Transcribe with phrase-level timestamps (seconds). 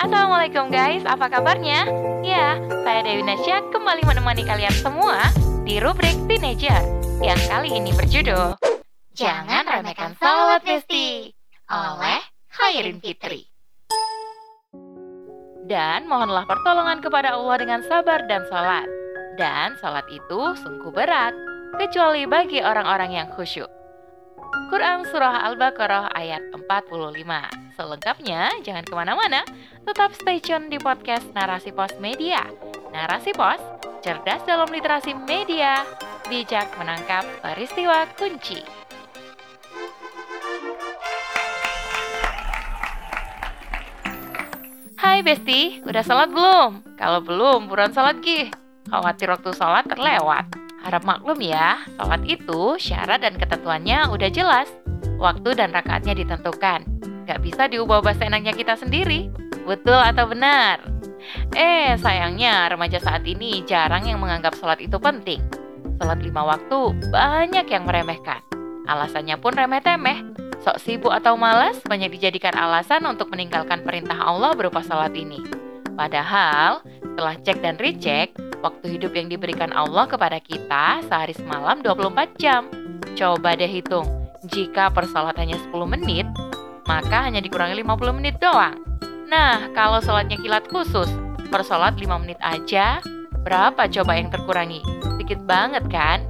[0.00, 1.84] Assalamualaikum guys, apa kabarnya?
[2.24, 5.28] Ya, saya Dewi Nasya kembali menemani kalian semua
[5.60, 6.80] di rubrik Teenager
[7.20, 8.56] yang kali ini berjudul
[9.12, 11.36] Jangan Remehkan Salawat Besti
[11.68, 12.16] oleh
[12.48, 13.44] Khairin Fitri.
[15.68, 18.88] Dan mohonlah pertolongan kepada Allah dengan sabar dan salat.
[19.36, 21.36] Dan salat itu sungguh berat,
[21.76, 23.68] kecuali bagi orang-orang yang khusyuk.
[24.70, 27.26] Quran Surah Al-Baqarah ayat 45
[27.74, 29.42] Selengkapnya, jangan ke mana-mana,
[29.82, 32.38] tetap stay tune di podcast Narasi Pos Media.
[32.94, 33.58] Narasi Pos,
[33.98, 35.82] cerdas dalam literasi media,
[36.30, 38.62] bijak menangkap peristiwa kunci.
[45.02, 46.94] Hai Besti, udah sholat belum?
[46.94, 48.54] Kalau belum, buruan sholat gih.
[48.86, 50.59] Khawatir waktu sholat terlewat.
[50.90, 54.66] Harap maklum ya, sholat itu syarat dan ketentuannya udah jelas.
[55.22, 56.82] Waktu dan rakaatnya ditentukan
[57.30, 59.30] Gak bisa diubah bahasa enaknya kita sendiri.
[59.62, 60.82] Betul atau benar?
[61.54, 65.38] Eh, sayangnya remaja saat ini jarang yang menganggap sholat itu penting.
[66.02, 68.42] Sholat lima waktu banyak yang meremehkan.
[68.90, 70.26] Alasannya pun remeh-temeh.
[70.66, 75.38] Sok sibuk atau malas banyak dijadikan alasan untuk meninggalkan perintah Allah berupa sholat ini.
[75.94, 82.36] Padahal, setelah cek dan recheck, waktu hidup yang diberikan Allah kepada kita sehari semalam 24
[82.40, 82.68] jam.
[83.16, 84.06] Coba deh hitung,
[84.48, 86.26] jika persolatannya 10 menit,
[86.88, 88.76] maka hanya dikurangi 50 menit doang.
[89.28, 91.08] Nah, kalau sholatnya kilat khusus,
[91.52, 93.02] per sholat 5 menit aja,
[93.44, 94.80] berapa coba yang terkurangi?
[95.04, 96.24] Sedikit banget kan?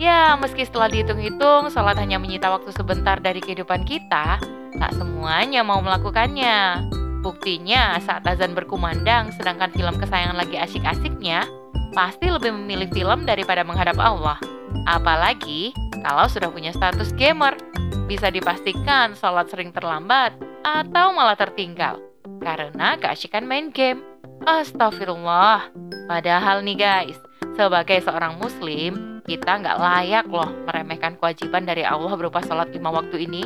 [0.00, 4.40] Ya, meski setelah dihitung-hitung, sholat hanya menyita waktu sebentar dari kehidupan kita,
[4.80, 6.88] tak semuanya mau melakukannya.
[7.20, 11.44] Buktinya, saat azan berkumandang, sedangkan film kesayangan lagi asik-asiknya,
[11.92, 14.40] pasti lebih memilih film daripada menghadap Allah.
[14.88, 17.60] Apalagi kalau sudah punya status gamer,
[18.08, 20.32] bisa dipastikan sholat sering terlambat
[20.64, 22.00] atau malah tertinggal
[22.40, 24.00] karena keasikan main game.
[24.48, 25.68] Astagfirullah.
[26.08, 27.18] Padahal nih guys,
[27.60, 33.28] sebagai seorang muslim, kita nggak layak loh meremehkan kewajiban dari Allah berupa sholat lima waktu
[33.28, 33.44] ini.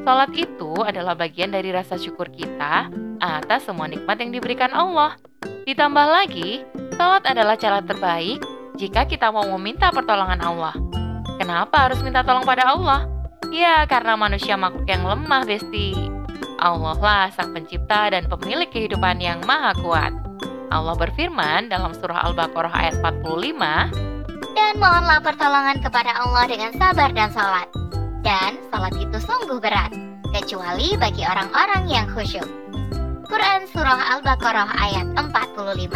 [0.00, 2.88] Sholat itu adalah bagian dari rasa syukur kita
[3.20, 5.14] atas semua nikmat yang diberikan Allah.
[5.68, 6.64] Ditambah lagi,
[6.96, 8.40] sholat adalah cara terbaik
[8.80, 10.74] jika kita mau meminta pertolongan Allah.
[11.36, 13.04] Kenapa harus minta tolong pada Allah?
[13.52, 15.96] Ya, karena manusia makhluk yang lemah, Besti.
[16.60, 20.12] Allah lah sang pencipta dan pemilik kehidupan yang maha kuat.
[20.70, 23.90] Allah berfirman dalam surah Al-Baqarah ayat 45,
[24.54, 27.66] Dan mohonlah pertolongan kepada Allah dengan sabar dan salat.
[28.22, 29.90] Dan salat itu sungguh berat,
[30.30, 32.46] kecuali bagi orang-orang yang khusyuk.
[33.30, 35.86] Quran Surah Al-Baqarah ayat 45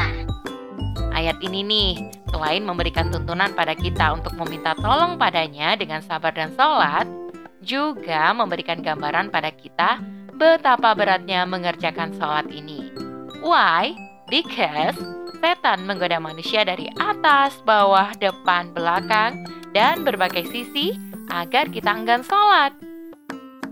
[1.11, 1.93] Ayat ini nih,
[2.31, 7.11] selain memberikan tuntunan pada kita untuk meminta tolong padanya dengan sabar dan sholat,
[7.59, 9.99] juga memberikan gambaran pada kita
[10.39, 12.95] betapa beratnya mengerjakan sholat ini.
[13.43, 13.99] Why?
[14.31, 14.95] Because
[15.43, 19.43] setan menggoda manusia dari atas, bawah, depan, belakang,
[19.75, 20.95] dan berbagai sisi
[21.35, 22.94] agar kita enggan sholat.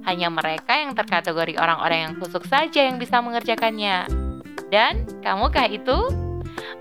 [0.02, 4.06] Hanya mereka yang terkategori orang-orang yang khusus saja yang bisa mengerjakannya.
[4.72, 5.98] Dan kamukah itu?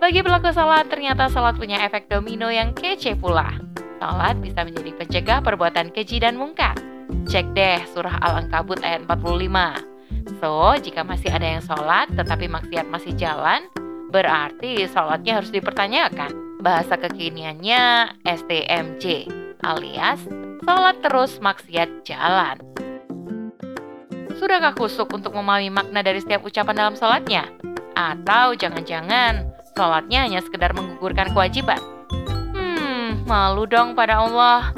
[0.02, 3.54] Bagi pelaku salat, ternyata salat punya efek domino yang kece pula.
[4.02, 6.74] Salat bisa menjadi pencegah perbuatan keji dan mungkar.
[7.30, 9.92] Cek deh surah Al-Ankabut ayat 45.
[10.42, 13.70] So, jika masih ada yang sholat tetapi maksiat masih jalan,
[14.10, 16.62] berarti sholatnya harus dipertanyakan.
[16.62, 19.30] Bahasa kekiniannya STMJ,
[19.62, 20.22] alias
[20.66, 22.58] sholat terus maksiat jalan.
[24.42, 27.46] Sudahkah kusuk untuk memahami makna dari setiap ucapan dalam sholatnya?
[27.94, 29.46] Atau jangan-jangan
[29.78, 31.78] sholatnya hanya sekedar menggugurkan kewajiban.
[32.58, 34.74] Hmm, malu dong pada Allah.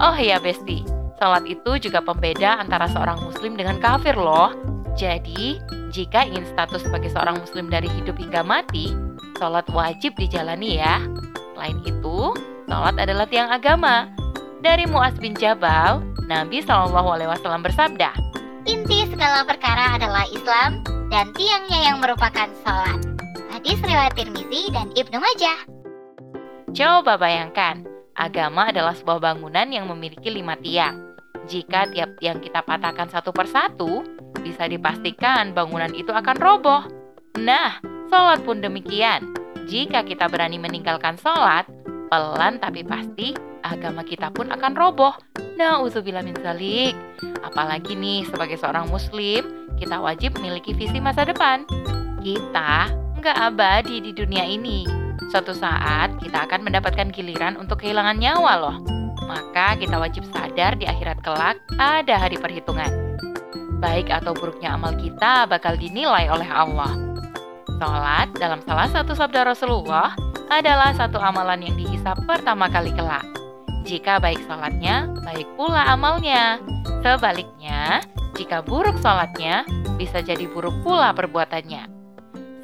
[0.00, 0.80] Oh iya Besti,
[1.20, 4.56] sholat itu juga pembeda antara seorang muslim dengan kafir loh.
[4.96, 5.60] Jadi,
[5.92, 8.96] jika ingin status sebagai seorang muslim dari hidup hingga mati,
[9.36, 11.04] sholat wajib dijalani ya.
[11.52, 12.32] Selain itu,
[12.64, 14.08] sholat adalah tiang agama.
[14.60, 18.12] Dari Muaz bin Jabal, Nabi Shallallahu Alaihi Wasallam bersabda,
[18.68, 23.00] Inti segala perkara adalah Islam dan tiangnya yang merupakan sholat.
[23.56, 25.64] Hadis riwayat Tirmizi dan Ibnu Majah.
[26.76, 31.08] Coba bayangkan, agama adalah sebuah bangunan yang memiliki lima tiang.
[31.48, 34.04] Jika tiap tiang kita patahkan satu persatu,
[34.44, 36.84] bisa dipastikan bangunan itu akan roboh.
[37.40, 37.80] Nah,
[38.12, 39.24] sholat pun demikian.
[39.72, 41.64] Jika kita berani meninggalkan sholat,
[42.12, 45.14] pelan tapi pasti agama kita pun akan roboh.
[45.60, 46.96] Nah, uzubillah min zalik.
[47.44, 49.44] Apalagi nih, sebagai seorang muslim,
[49.76, 51.64] kita wajib memiliki visi masa depan.
[52.20, 54.84] Kita nggak abadi di dunia ini.
[55.28, 58.76] Suatu saat kita akan mendapatkan giliran untuk kehilangan nyawa loh.
[59.28, 62.90] Maka kita wajib sadar di akhirat kelak ada hari perhitungan.
[63.80, 66.92] baik atau buruknya amal kita bakal dinilai oleh Allah.
[67.80, 70.12] Sholat dalam salah satu sabda Rasulullah
[70.52, 73.24] adalah satu amalan yang dihisap pertama kali kelak.
[73.84, 76.60] Jika baik sholatnya, baik pula amalnya.
[77.00, 78.04] Sebaliknya,
[78.36, 79.64] jika buruk sholatnya,
[79.96, 81.88] bisa jadi buruk pula perbuatannya.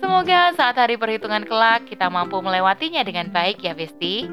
[0.01, 4.29] Semoga saat hari perhitungan kelak kita mampu melewatinya dengan baik ya Besti.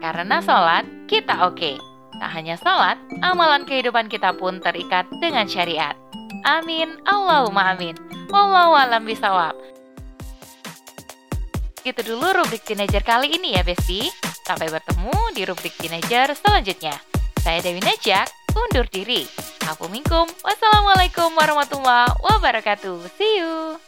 [0.00, 1.76] Karena sholat, kita oke.
[2.20, 5.96] Tak hanya sholat, amalan kehidupan kita pun terikat dengan syariat.
[6.44, 7.96] Amin, Allahumma amin.
[8.28, 9.56] Wallahu alam bisawab.
[11.84, 14.33] Gitu dulu rubrik teenager kali ini ya Besti.
[14.44, 16.92] Sampai bertemu di rubrik teenager selanjutnya.
[17.40, 19.24] Saya Dewi Najak, undur diri.
[19.72, 20.28] Aku Mingkum.
[21.34, 23.08] Warahmatullahi wabarakatuh.
[23.16, 23.83] See you.